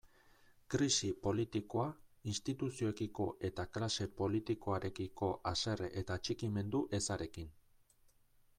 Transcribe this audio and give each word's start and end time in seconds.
Krisi 0.75 1.09
politikoa, 1.25 1.83
instituzioekiko 2.31 3.27
eta 3.51 3.65
klase 3.75 4.07
politikoarekiko 4.23 5.29
haserre 5.53 5.91
eta 6.03 6.21
atxikimendu 6.23 6.83
ezarekin. 7.01 7.53